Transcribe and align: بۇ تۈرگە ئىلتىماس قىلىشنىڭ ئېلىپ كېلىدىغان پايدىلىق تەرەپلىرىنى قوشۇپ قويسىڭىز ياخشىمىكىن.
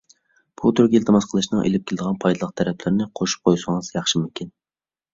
بۇ 0.61 0.71
تۈرگە 0.79 0.97
ئىلتىماس 0.99 1.27
قىلىشنىڭ 1.33 1.61
ئېلىپ 1.69 1.85
كېلىدىغان 1.91 2.19
پايدىلىق 2.25 2.57
تەرەپلىرىنى 2.63 3.11
قوشۇپ 3.21 3.47
قويسىڭىز 3.51 3.95
ياخشىمىكىن. 4.01 4.55